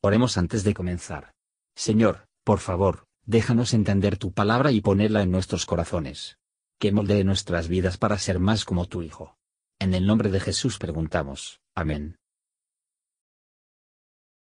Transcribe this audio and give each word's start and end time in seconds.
Oremos 0.00 0.38
antes 0.38 0.62
de 0.62 0.74
comenzar. 0.74 1.32
Señor, 1.74 2.26
por 2.44 2.60
favor, 2.60 3.06
déjanos 3.26 3.74
entender 3.74 4.16
tu 4.16 4.32
palabra 4.32 4.70
y 4.70 4.80
ponerla 4.80 5.22
en 5.22 5.32
nuestros 5.32 5.66
corazones. 5.66 6.38
Que 6.78 6.92
moldee 6.92 7.24
nuestras 7.24 7.66
vidas 7.66 7.98
para 7.98 8.16
ser 8.18 8.38
más 8.38 8.64
como 8.64 8.86
tu 8.86 9.02
Hijo. 9.02 9.36
En 9.80 9.94
el 9.94 10.06
nombre 10.06 10.30
de 10.30 10.38
Jesús 10.38 10.78
preguntamos. 10.78 11.60
Amén. 11.74 12.16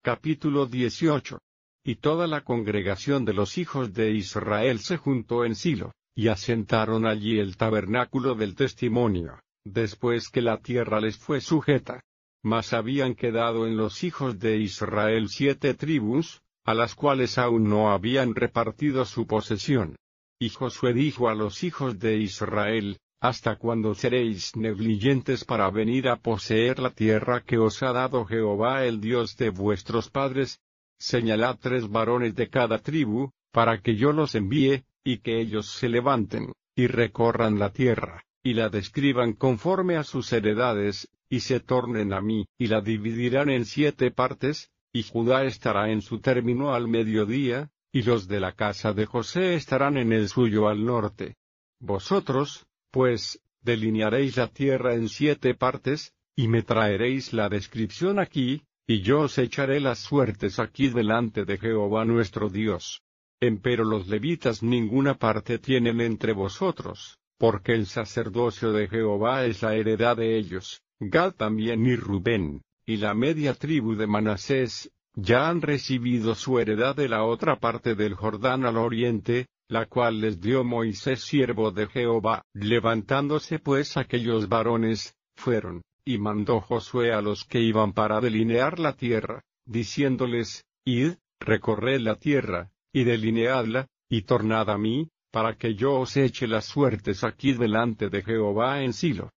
Capítulo 0.04 0.66
18. 0.66 1.39
Y 1.85 1.95
toda 1.95 2.27
la 2.27 2.44
congregación 2.44 3.23
de 3.23 3.34
los 3.34 3.58
hijos 3.58 3.94
de 3.94 4.12
Israel 4.12 4.80
se 4.80 4.98
juntó 4.98 5.45
en 5.45 5.54
Silo, 5.54 5.91
y 6.16 6.30
asentaron 6.30 7.05
allí 7.05 7.40
el 7.40 7.58
tabernáculo 7.58 8.35
del 8.35 8.55
testimonio, 8.55 9.40
después 9.63 10.30
que 10.30 10.41
la 10.41 10.58
tierra 10.58 10.99
les 10.99 11.17
fue 11.17 11.41
sujeta. 11.41 12.02
Mas 12.43 12.73
habían 12.73 13.15
quedado 13.15 13.65
en 13.65 13.77
los 13.77 14.03
hijos 14.03 14.38
de 14.38 14.57
Israel 14.57 15.29
siete 15.29 15.73
tribus, 15.73 16.41
a 16.66 16.73
las 16.73 16.93
cuales 16.93 17.38
aún 17.38 17.69
no 17.69 17.91
habían 17.91 18.35
repartido 18.35 19.05
su 19.05 19.25
posesión. 19.25 19.95
Y 20.39 20.49
Josué 20.49 20.93
dijo 20.93 21.29
a 21.29 21.35
los 21.35 21.63
hijos 21.63 21.99
de 21.99 22.17
Israel, 22.17 22.97
¿Hasta 23.21 23.55
cuándo 23.55 23.95
seréis 23.95 24.53
negligentes 24.57 25.45
para 25.45 25.69
venir 25.69 26.09
a 26.09 26.17
poseer 26.17 26.79
la 26.79 26.89
tierra 26.89 27.41
que 27.41 27.57
os 27.57 27.81
ha 27.81 27.93
dado 27.93 28.25
Jehová 28.25 28.83
el 28.83 28.99
Dios 28.99 29.38
de 29.38 29.49
vuestros 29.49 30.09
padres? 30.09 30.59
Señalad 30.99 31.57
tres 31.61 31.89
varones 31.89 32.35
de 32.35 32.49
cada 32.49 32.80
tribu, 32.80 33.31
para 33.53 33.80
que 33.80 33.95
yo 33.95 34.11
los 34.11 34.35
envíe, 34.35 34.83
y 35.05 35.19
que 35.19 35.39
ellos 35.39 35.67
se 35.67 35.88
levanten, 35.88 36.52
y 36.75 36.88
recorran 36.88 37.59
la 37.59 37.71
tierra, 37.71 38.25
y 38.44 38.55
la 38.55 38.67
describan 38.67 39.31
conforme 39.31 39.95
a 39.95 40.03
sus 40.03 40.33
heredades, 40.33 41.07
y 41.34 41.40
se 41.40 41.60
tornen 41.60 42.14
a 42.14 42.22
mí, 42.22 42.46
y 42.60 42.68
la 42.68 42.80
dividirán 42.80 43.50
en 43.50 43.66
siete 43.66 44.12
partes, 44.12 44.70
y 44.94 45.02
Judá 45.02 45.45
estará 45.45 45.90
en 45.90 46.03
su 46.03 46.20
término 46.20 46.75
al 46.75 46.88
mediodía, 46.88 47.72
y 47.92 48.03
los 48.03 48.28
de 48.28 48.40
la 48.40 48.52
casa 48.52 48.94
de 48.94 49.08
José 49.08 49.56
estarán 49.56 49.98
en 49.98 50.14
el 50.14 50.30
suyo 50.30 50.67
al 50.67 50.86
norte. 50.86 51.38
Vosotros, 51.80 52.67
pues, 52.92 53.42
delinearéis 53.62 54.38
la 54.38 54.50
tierra 54.50 54.94
en 54.94 55.09
siete 55.09 55.56
partes, 55.56 56.14
y 56.36 56.48
me 56.50 56.62
traeréis 56.62 57.34
la 57.34 57.50
descripción 57.50 58.20
aquí, 58.20 58.62
y 58.86 59.02
yo 59.02 59.22
os 59.22 59.40
echaré 59.40 59.80
las 59.80 59.97
suertes 59.97 60.59
aquí 60.59 60.90
delante 60.90 61.45
de 61.45 61.58
Jehová 61.58 62.06
nuestro 62.06 62.50
Dios. 62.50 63.02
Empero 63.42 63.86
los 63.86 64.08
levitas 64.08 64.62
ninguna 64.62 65.16
parte 65.16 65.58
tienen 65.58 66.00
entre 66.00 66.34
vosotros, 66.34 67.18
porque 67.40 67.72
el 67.73 67.88
sacerdocio 67.88 68.72
de 68.72 68.88
Jehová 68.88 69.45
es 69.45 69.64
la 69.64 69.73
heredad 69.73 70.18
de 70.18 70.38
ellos. 70.38 70.84
Gad 70.99 71.33
también 71.33 71.86
y 71.86 71.95
Rubén, 71.95 72.61
y 72.86 72.97
la 72.97 73.13
media 73.13 73.53
tribu 73.53 73.95
de 73.95 74.08
Manasés, 74.08 74.91
ya 75.16 75.50
han 75.50 75.61
recibido 75.61 76.35
su 76.35 76.59
heredad 76.59 76.95
de 76.95 77.08
la 77.08 77.23
otra 77.23 77.59
parte 77.59 77.95
del 77.95 78.16
Jordán 78.16 78.66
al 78.66 78.77
oriente, 78.77 79.47
la 79.67 79.85
cual 79.85 80.22
les 80.22 80.41
dio 80.41 80.63
Moisés 80.63 81.22
siervo 81.22 81.72
de 81.72 81.88
Jehová. 81.88 82.44
Levantándose 82.53 83.59
pues 83.59 83.97
aquellos 83.97 84.50
varones, 84.50 85.16
fueron, 85.35 85.81
y 86.05 86.17
mandó 86.17 86.61
Josué 86.61 87.13
a 87.13 87.22
los 87.22 87.45
que 87.45 87.59
iban 87.59 87.94
para 87.94 88.19
delinear 88.22 88.80
la 88.80 88.94
tierra, 88.94 89.44
diciéndoles, 89.66 90.66
Id, 90.85 91.13
recorred 91.39 92.02
la 92.02 92.16
tierra, 92.16 92.72
y 92.91 93.03
delineadla, 93.03 93.88
y 94.09 94.23
tornad 94.23 94.69
a 94.69 94.78
mí, 94.78 95.09
para 95.31 95.55
que 95.55 95.75
yo 95.75 96.00
os 96.00 96.17
eche 96.17 96.47
las 96.47 96.66
suertes 96.66 97.23
aquí 97.23 97.53
delante 97.53 98.09
de 98.09 98.22
Jehová 98.22 98.83
en 98.83 98.94
Silo. 98.94 99.31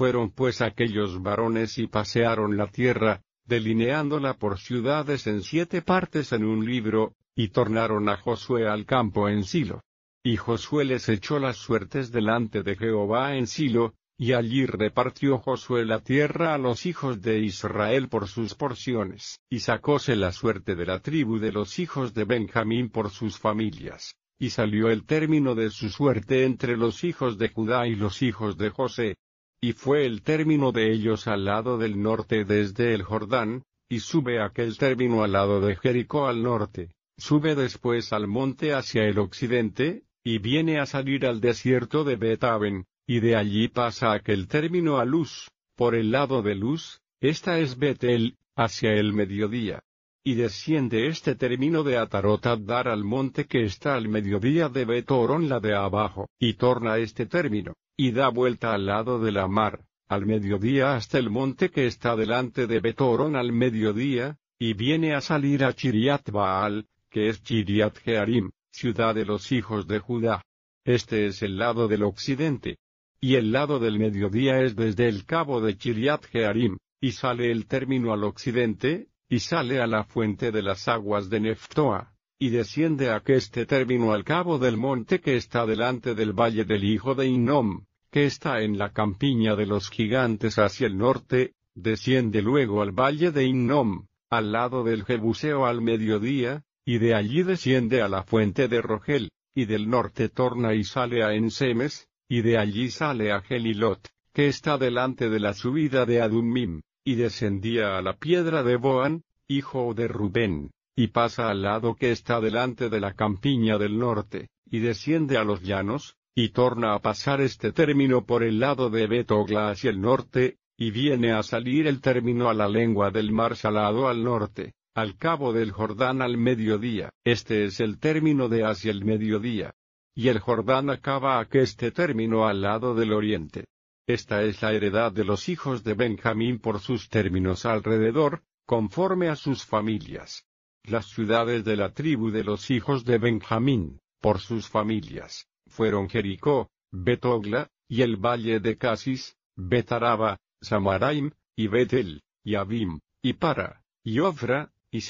Fueron 0.00 0.30
pues 0.30 0.62
aquellos 0.62 1.20
varones 1.20 1.76
y 1.76 1.86
pasearon 1.86 2.56
la 2.56 2.68
tierra, 2.68 3.20
delineándola 3.44 4.32
por 4.32 4.58
ciudades 4.58 5.26
en 5.26 5.42
siete 5.42 5.82
partes 5.82 6.32
en 6.32 6.42
un 6.42 6.64
libro, 6.64 7.16
y 7.36 7.48
tornaron 7.48 8.08
a 8.08 8.16
Josué 8.16 8.66
al 8.66 8.86
campo 8.86 9.28
en 9.28 9.44
Silo. 9.44 9.82
Y 10.22 10.38
Josué 10.38 10.86
les 10.86 11.06
echó 11.10 11.38
las 11.38 11.58
suertes 11.58 12.10
delante 12.10 12.62
de 12.62 12.76
Jehová 12.76 13.36
en 13.36 13.46
Silo, 13.46 13.92
y 14.16 14.32
allí 14.32 14.64
repartió 14.64 15.36
Josué 15.36 15.84
la 15.84 15.98
tierra 15.98 16.54
a 16.54 16.58
los 16.58 16.86
hijos 16.86 17.20
de 17.20 17.40
Israel 17.40 18.08
por 18.08 18.26
sus 18.26 18.54
porciones, 18.54 19.38
y 19.50 19.60
sacóse 19.60 20.16
la 20.16 20.32
suerte 20.32 20.76
de 20.76 20.86
la 20.86 21.00
tribu 21.00 21.38
de 21.38 21.52
los 21.52 21.78
hijos 21.78 22.14
de 22.14 22.24
Benjamín 22.24 22.88
por 22.88 23.10
sus 23.10 23.38
familias, 23.38 24.16
y 24.38 24.48
salió 24.48 24.88
el 24.88 25.04
término 25.04 25.54
de 25.54 25.68
su 25.68 25.90
suerte 25.90 26.44
entre 26.44 26.78
los 26.78 27.04
hijos 27.04 27.36
de 27.36 27.50
Judá 27.50 27.86
y 27.86 27.96
los 27.96 28.22
hijos 28.22 28.56
de 28.56 28.70
José, 28.70 29.16
y 29.60 29.72
fue 29.72 30.06
el 30.06 30.22
término 30.22 30.72
de 30.72 30.90
ellos 30.90 31.26
al 31.26 31.44
lado 31.44 31.76
del 31.76 32.00
norte 32.00 32.44
desde 32.44 32.94
el 32.94 33.02
Jordán, 33.02 33.62
y 33.88 34.00
sube 34.00 34.40
aquel 34.40 34.78
término 34.78 35.22
al 35.22 35.32
lado 35.32 35.60
de 35.60 35.76
Jericó 35.76 36.26
al 36.26 36.42
norte, 36.42 36.94
sube 37.18 37.54
después 37.54 38.12
al 38.12 38.26
monte 38.26 38.72
hacia 38.72 39.04
el 39.04 39.18
occidente, 39.18 40.04
y 40.24 40.38
viene 40.38 40.78
a 40.78 40.86
salir 40.86 41.26
al 41.26 41.40
desierto 41.40 42.04
de 42.04 42.16
Betaben, 42.16 42.86
y 43.06 43.20
de 43.20 43.36
allí 43.36 43.68
pasa 43.68 44.12
aquel 44.12 44.48
término 44.48 44.98
a 44.98 45.04
Luz, 45.04 45.50
por 45.76 45.94
el 45.94 46.10
lado 46.10 46.42
de 46.42 46.54
Luz, 46.54 47.00
esta 47.20 47.58
es 47.58 47.78
Betel, 47.78 48.36
hacia 48.56 48.92
el 48.92 49.12
mediodía. 49.12 49.82
Y 50.22 50.34
desciende 50.34 51.08
este 51.08 51.34
término 51.34 51.82
de 51.82 51.96
Atarot 51.96 52.46
al 52.46 53.04
monte 53.04 53.46
que 53.46 53.64
está 53.64 53.94
al 53.94 54.08
mediodía 54.08 54.68
de 54.68 54.84
Betorón 54.84 55.48
la 55.48 55.60
de 55.60 55.74
abajo, 55.74 56.28
y 56.38 56.54
torna 56.54 56.98
este 56.98 57.26
término, 57.26 57.74
y 58.02 58.12
da 58.12 58.30
vuelta 58.30 58.72
al 58.72 58.86
lado 58.86 59.18
de 59.18 59.30
la 59.30 59.46
mar, 59.46 59.84
al 60.08 60.24
mediodía 60.24 60.94
hasta 60.94 61.18
el 61.18 61.28
monte 61.28 61.68
que 61.68 61.84
está 61.84 62.16
delante 62.16 62.66
de 62.66 62.80
Betorón 62.80 63.36
al 63.36 63.52
mediodía, 63.52 64.38
y 64.58 64.72
viene 64.72 65.12
a 65.12 65.20
salir 65.20 65.62
a 65.64 65.74
Chiriat 65.74 66.30
Baal, 66.30 66.86
que 67.10 67.28
es 67.28 67.42
Chiriat 67.42 67.98
Jearim, 67.98 68.52
ciudad 68.70 69.14
de 69.14 69.26
los 69.26 69.52
hijos 69.52 69.86
de 69.86 69.98
Judá. 69.98 70.42
Este 70.82 71.26
es 71.26 71.42
el 71.42 71.58
lado 71.58 71.88
del 71.88 72.04
occidente. 72.04 72.78
Y 73.20 73.34
el 73.34 73.52
lado 73.52 73.78
del 73.78 73.98
mediodía 73.98 74.62
es 74.62 74.74
desde 74.74 75.06
el 75.06 75.26
cabo 75.26 75.60
de 75.60 75.76
Chiriat 75.76 76.24
Jearim, 76.24 76.78
y 77.02 77.12
sale 77.12 77.50
el 77.50 77.66
término 77.66 78.14
al 78.14 78.24
occidente, 78.24 79.08
y 79.28 79.40
sale 79.40 79.78
a 79.78 79.86
la 79.86 80.04
fuente 80.04 80.52
de 80.52 80.62
las 80.62 80.88
aguas 80.88 81.28
de 81.28 81.40
Neftoa, 81.40 82.14
y 82.38 82.48
desciende 82.48 83.10
a 83.10 83.16
aqueste 83.16 83.66
término 83.66 84.14
al 84.14 84.24
cabo 84.24 84.58
del 84.58 84.78
monte 84.78 85.20
que 85.20 85.36
está 85.36 85.66
delante 85.66 86.14
del 86.14 86.32
valle 86.32 86.64
del 86.64 86.84
hijo 86.84 87.14
de 87.14 87.26
Innom, 87.26 87.84
que 88.10 88.24
está 88.24 88.62
en 88.62 88.78
la 88.78 88.92
campiña 88.92 89.54
de 89.54 89.66
los 89.66 89.90
gigantes 89.90 90.58
hacia 90.58 90.86
el 90.86 90.98
norte, 90.98 91.54
desciende 91.74 92.42
luego 92.42 92.82
al 92.82 92.92
valle 92.92 93.30
de 93.30 93.44
Innom, 93.44 94.06
al 94.28 94.52
lado 94.52 94.84
del 94.84 95.04
Jebuseo 95.04 95.66
al 95.66 95.80
mediodía, 95.80 96.64
y 96.84 96.98
de 96.98 97.14
allí 97.14 97.42
desciende 97.42 98.02
a 98.02 98.08
la 98.08 98.24
fuente 98.24 98.68
de 98.68 98.82
Rogel, 98.82 99.30
y 99.54 99.66
del 99.66 99.88
norte 99.88 100.28
torna 100.28 100.74
y 100.74 100.84
sale 100.84 101.22
a 101.22 101.34
Ensemes, 101.34 102.08
y 102.28 102.42
de 102.42 102.58
allí 102.58 102.90
sale 102.90 103.32
a 103.32 103.42
Gelilot, 103.42 104.08
que 104.32 104.48
está 104.48 104.78
delante 104.78 105.28
de 105.28 105.40
la 105.40 105.54
subida 105.54 106.06
de 106.06 106.20
Adumim, 106.20 106.82
y 107.04 107.14
descendía 107.14 107.96
a 107.96 108.02
la 108.02 108.16
piedra 108.16 108.62
de 108.62 108.76
Boan, 108.76 109.22
hijo 109.48 109.94
de 109.94 110.08
Rubén, 110.08 110.70
y 110.96 111.08
pasa 111.08 111.48
al 111.48 111.62
lado 111.62 111.94
que 111.94 112.10
está 112.10 112.40
delante 112.40 112.88
de 112.88 113.00
la 113.00 113.14
campiña 113.14 113.78
del 113.78 113.98
norte, 113.98 114.48
y 114.64 114.78
desciende 114.80 115.36
a 115.36 115.44
los 115.44 115.62
llanos, 115.62 116.16
y 116.34 116.50
torna 116.50 116.94
a 116.94 117.00
pasar 117.00 117.40
este 117.40 117.72
término 117.72 118.24
por 118.24 118.42
el 118.42 118.60
lado 118.60 118.90
de 118.90 119.06
Betogla 119.06 119.70
hacia 119.70 119.90
el 119.90 120.00
norte, 120.00 120.58
y 120.76 120.90
viene 120.90 121.32
a 121.32 121.42
salir 121.42 121.86
el 121.86 122.00
término 122.00 122.48
a 122.48 122.54
la 122.54 122.68
lengua 122.68 123.10
del 123.10 123.32
mar 123.32 123.56
salado 123.56 124.08
al 124.08 124.24
norte, 124.24 124.74
al 124.94 125.16
cabo 125.16 125.52
del 125.52 125.72
Jordán 125.72 126.22
al 126.22 126.38
mediodía. 126.38 127.10
Este 127.24 127.64
es 127.64 127.80
el 127.80 127.98
término 127.98 128.48
de 128.48 128.64
hacia 128.64 128.90
el 128.90 129.04
mediodía. 129.04 129.74
Y 130.14 130.28
el 130.28 130.38
Jordán 130.38 130.88
acaba 130.88 131.38
aqueste 131.38 131.90
término 131.90 132.46
al 132.46 132.62
lado 132.62 132.94
del 132.94 133.12
oriente. 133.12 133.66
Esta 134.06 134.42
es 134.42 134.62
la 134.62 134.72
heredad 134.72 135.12
de 135.12 135.24
los 135.24 135.48
hijos 135.48 135.84
de 135.84 135.94
Benjamín 135.94 136.58
por 136.58 136.80
sus 136.80 137.08
términos 137.08 137.66
alrededor, 137.66 138.42
conforme 138.64 139.28
a 139.28 139.36
sus 139.36 139.64
familias. 139.64 140.46
Las 140.84 141.06
ciudades 141.06 141.64
de 141.64 141.76
la 141.76 141.92
tribu 141.92 142.30
de 142.30 142.42
los 142.42 142.70
hijos 142.70 143.04
de 143.04 143.18
Benjamín, 143.18 144.00
por 144.20 144.40
sus 144.40 144.68
familias, 144.68 145.49
fueron 145.66 146.08
Jericó, 146.08 146.70
Betogla, 146.90 147.70
y 147.88 148.02
el 148.02 148.16
valle 148.16 148.60
de 148.60 148.76
Casis, 148.76 149.36
Betaraba, 149.56 150.38
Samaraim, 150.60 151.32
y 151.56 151.68
Betel, 151.68 152.22
y 152.44 152.54
Abim, 152.54 153.00
y 153.22 153.34
Para, 153.34 153.84
y 154.02 154.20
Ofra, 154.20 154.72
y 154.90 155.00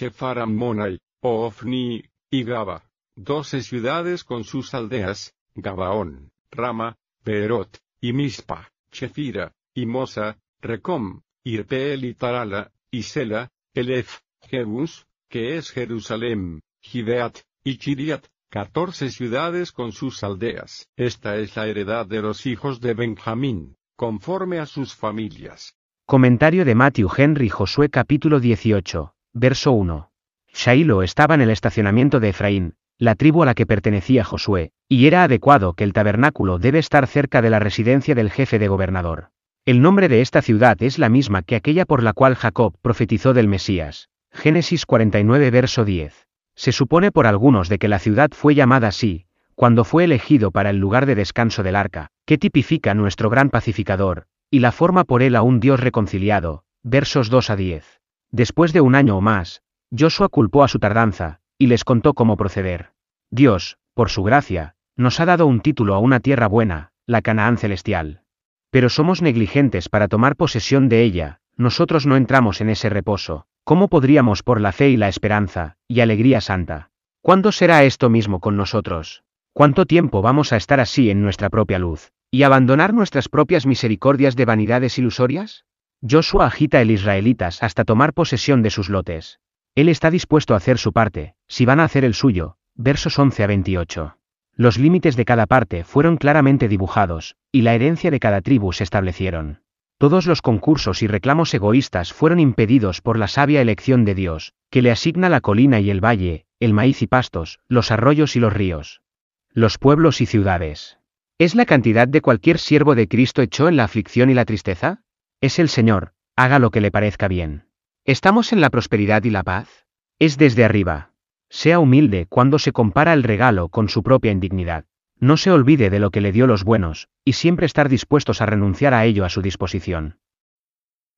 Monai, 0.47 0.99
Ofni, 1.21 2.03
y 2.31 2.45
Gaba, 2.45 2.91
doce 3.15 3.63
ciudades 3.63 4.25
con 4.25 4.45
sus 4.45 4.75
aldeas, 4.75 5.35
Gabaón, 5.55 6.33
Rama, 6.51 6.97
Beerot, 7.25 7.79
y 8.01 8.13
Mispa, 8.13 8.73
Chefira, 8.91 9.55
y 9.75 9.87
Mosa, 9.87 10.39
Recom, 10.61 11.23
Irpeel 11.45 12.05
y 12.05 12.15
Tarala, 12.15 12.73
y 12.91 13.03
Sela, 13.03 13.51
Elef, 13.75 14.21
Jebus, 14.43 15.07
que 15.29 15.57
es 15.57 15.71
Jerusalén, 15.71 16.63
Gibeat, 16.81 17.39
y 17.63 17.79
Chiriat, 17.79 18.27
catorce 18.51 19.11
ciudades 19.11 19.71
con 19.71 19.93
sus 19.93 20.25
aldeas. 20.25 20.89
Esta 20.97 21.37
es 21.37 21.55
la 21.55 21.69
heredad 21.69 22.05
de 22.05 22.21
los 22.21 22.47
hijos 22.47 22.81
de 22.81 22.95
Benjamín, 22.95 23.77
conforme 23.95 24.59
a 24.59 24.67
sus 24.67 24.97
familias. 24.97 25.77
Comentario 26.05 26.65
de 26.65 26.75
Matthew 26.75 27.09
Henry 27.17 27.49
Josué 27.49 27.91
capítulo 27.91 28.41
18, 28.41 29.15
verso 29.35 29.71
1. 29.71 30.11
Shailo 30.53 31.05
estaba 31.05 31.37
en 31.37 31.43
el 31.43 31.51
estacionamiento 31.51 32.19
de 32.19 32.31
Efraín, 32.31 32.75
la 32.99 33.15
tribu 33.15 33.45
a 33.45 33.47
la 33.47 33.55
que 33.55 33.67
pertenecía 33.67 34.25
Josué, 34.25 34.73
y 34.89 35.07
era 35.07 35.23
adecuado 35.23 35.75
que 35.75 35.85
el 35.85 35.93
tabernáculo 35.93 36.59
debe 36.59 36.81
estar 36.81 37.07
cerca 37.07 37.43
de 37.43 37.51
la 37.51 37.61
residencia 37.61 38.17
del 38.17 38.33
jefe 38.33 38.59
de 38.59 38.67
gobernador. 38.67 39.31
El 39.65 39.81
nombre 39.81 40.09
de 40.09 40.23
esta 40.23 40.43
ciudad 40.43 40.77
es 40.83 40.99
la 40.99 41.09
misma 41.09 41.43
que 41.43 41.55
aquella 41.55 41.85
por 41.85 42.03
la 42.03 42.15
cual 42.15 42.35
Jacob 42.35 42.75
profetizó 42.83 43.33
del 43.33 43.47
Mesías. 43.47 44.09
Génesis 44.33 44.87
49 44.87 45.53
verso 45.53 45.85
10. 45.85 46.30
Se 46.55 46.73
supone 46.73 47.13
por 47.13 47.27
algunos 47.27 47.69
de 47.69 47.79
que 47.79 47.89
la 47.89 47.99
ciudad 47.99 48.31
fue 48.33 48.55
llamada 48.55 48.89
así, 48.89 49.27
cuando 49.55 49.85
fue 49.85 50.05
elegido 50.05 50.51
para 50.51 50.71
el 50.71 50.79
lugar 50.79 51.07
de 51.07 51.15
descanso 51.15 51.63
del 51.63 51.77
arca, 51.77 52.09
que 52.25 52.39
tipifica 52.39 52.95
nuestro 52.95 53.29
gran 53.31 53.51
pacificador, 53.51 54.27
y 54.51 54.61
la 54.61 54.73
forma 54.73 55.05
por 55.05 55.23
él 55.23 55.37
a 55.37 55.43
un 55.43 55.61
Dios 55.61 55.81
reconciliado, 55.81 56.65
versos 56.83 57.31
2 57.31 57.51
a 57.51 57.57
10. 57.57 58.01
Después 58.31 58.73
de 58.73 58.81
un 58.81 58.95
año 58.95 59.17
o 59.17 59.21
más, 59.21 59.63
Joshua 59.97 60.29
culpó 60.29 60.65
a 60.65 60.69
su 60.69 60.79
tardanza, 60.79 61.41
y 61.59 61.67
les 61.67 61.85
contó 61.85 62.15
cómo 62.15 62.37
proceder. 62.37 62.93
Dios, 63.31 63.77
por 63.95 64.09
su 64.09 64.23
gracia, 64.23 64.77
nos 64.97 65.21
ha 65.21 65.27
dado 65.27 65.47
un 65.47 65.61
título 65.61 65.95
a 65.95 65.99
una 65.99 66.21
tierra 66.21 66.47
buena, 66.47 66.93
la 67.07 67.23
Canaán 67.23 67.59
celestial. 67.59 68.23
Pero 68.71 68.89
somos 68.89 69.21
negligentes 69.21 69.89
para 69.89 70.09
tomar 70.09 70.37
posesión 70.37 70.89
de 70.89 71.03
ella, 71.03 71.41
nosotros 71.57 72.07
no 72.07 72.17
entramos 72.17 72.61
en 72.61 72.71
ese 72.71 72.89
reposo, 72.89 73.47
¿cómo 73.65 73.89
podríamos 73.89 74.43
por 74.43 74.61
la 74.61 74.73
fe 74.73 74.91
y 74.91 74.97
la 74.97 75.09
esperanza, 75.09 75.77
y 75.89 76.01
alegría 76.01 76.41
santa? 76.41 76.91
¿Cuándo 77.23 77.53
será 77.53 77.85
esto 77.85 78.11
mismo 78.11 78.41
con 78.41 78.57
nosotros? 78.57 79.23
¿Cuánto 79.53 79.85
tiempo 79.87 80.23
vamos 80.23 80.53
a 80.53 80.57
estar 80.57 80.81
así 80.81 81.11
en 81.11 81.23
nuestra 81.23 81.51
propia 81.51 81.79
luz, 81.79 82.13
y 82.31 82.45
abandonar 82.45 82.95
nuestras 82.95 83.29
propias 83.29 83.67
misericordias 83.67 84.37
de 84.37 84.45
vanidades 84.45 84.99
ilusorias? 84.99 85.65
Joshua 86.09 86.47
agita 86.47 86.81
el 86.81 86.91
israelitas 86.91 87.63
hasta 87.63 87.85
tomar 87.85 88.15
posesión 88.15 88.63
de 88.63 88.71
sus 88.71 88.89
lotes. 88.89 89.41
Él 89.75 89.89
está 89.89 90.11
dispuesto 90.11 90.55
a 90.55 90.57
hacer 90.57 90.79
su 90.79 90.93
parte, 90.93 91.35
si 91.47 91.67
van 91.67 91.81
a 91.81 91.85
hacer 91.85 92.05
el 92.05 92.15
suyo, 92.15 92.57
versos 92.75 93.19
11 93.19 93.45
a 93.45 93.47
28. 93.47 94.17
Los 94.57 94.79
límites 94.79 95.17
de 95.17 95.25
cada 95.25 95.47
parte 95.47 95.85
fueron 95.85 96.17
claramente 96.17 96.69
dibujados, 96.69 97.37
y 97.53 97.63
la 97.63 97.75
herencia 97.75 98.11
de 98.11 98.21
cada 98.21 98.41
tribu 98.41 98.73
se 98.73 98.85
establecieron. 98.85 99.61
Todos 100.01 100.25
los 100.25 100.41
concursos 100.41 101.03
y 101.03 101.09
reclamos 101.09 101.53
egoístas 101.53 102.15
fueron 102.15 102.41
impedidos 102.41 103.03
por 103.03 103.19
la 103.19 103.29
sabia 103.29 103.61
elección 103.61 104.07
de 104.07 104.15
Dios, 104.15 104.55
que 104.71 104.81
le 104.81 104.91
asigna 104.91 105.29
la 105.29 105.43
colina 105.43 105.79
y 105.79 105.91
el 105.91 106.03
valle, 106.03 106.47
el 106.59 106.73
maíz 106.73 107.03
y 107.03 107.07
pastos, 107.07 107.61
los 107.69 107.91
arroyos 107.91 108.35
y 108.35 108.41
los 108.41 108.51
ríos. 108.51 109.03
Los 109.51 109.77
pueblos 109.77 110.23
y 110.23 110.27
ciudades. 110.27 110.97
¿Es 111.37 111.55
la 111.55 111.67
cantidad 111.67 112.09
de 112.09 112.23
cualquier 112.23 112.59
siervo 112.59 112.95
de 112.95 113.09
Cristo 113.09 113.43
hecho 113.43 113.69
en 113.69 113.77
la 113.77 113.85
aflicción 113.85 114.31
y 114.31 114.35
la 114.35 114.47
tristeza? 114.47 115.03
Es 115.43 115.59
el 115.59 115.69
Señor, 115.69 116.15
haga 116.35 116.59
lo 116.59 116.71
que 116.71 116.81
le 116.81 116.91
parezca 116.91 117.29
bien. 117.29 117.67
¿Estamos 118.07 118.55
en 118.55 118.63
la 118.63 118.71
prosperidad 118.71 119.23
y 119.25 119.31
la 119.31 119.43
paz? 119.43 119.85
Es 120.19 120.39
desde 120.39 120.65
arriba. 120.65 121.13
Sea 121.51 121.79
humilde 121.79 122.25
cuando 122.27 122.59
se 122.59 122.73
compara 122.73 123.13
el 123.13 123.23
regalo 123.23 123.69
con 123.69 123.91
su 123.91 124.03
propia 124.03 124.33
indignidad. 124.33 124.87
No 125.21 125.37
se 125.37 125.51
olvide 125.51 125.91
de 125.91 126.01
lo 126.01 126.11
que 126.11 126.23
le 126.23 126.33
dio 126.33 126.47
los 126.47 126.65
buenos, 126.65 127.09
y 127.25 127.35
siempre 127.35 127.67
estar 127.67 127.91
dispuestos 127.91 128.41
a 128.41 128.47
renunciar 128.47 128.95
a 128.95 129.05
ello 129.05 129.27
a 129.27 129.29
su 129.29 129.43
disposición. 129.43 130.19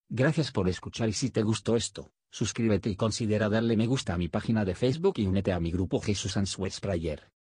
Gracias 0.09 0.51
por 0.51 0.69
escuchar 0.69 1.09
y 1.09 1.13
si 1.13 1.31
te 1.31 1.43
gustó 1.43 1.77
esto, 1.77 2.11
suscríbete 2.29 2.91
y 2.91 2.97
considera 2.97 3.49
darle 3.49 3.77
me 3.77 3.87
gusta 3.87 4.13
a 4.15 4.19
mi 4.19 4.29
página 4.29 4.65
de 4.65 4.75
Facebook 4.75 5.15
y 5.17 5.27
únete 5.27 5.53
a 5.53 5.61
mi 5.61 5.71
grupo 5.71 6.01
Jesús 6.01 6.37
Answers 6.37 6.81
Prayer. 6.81 7.32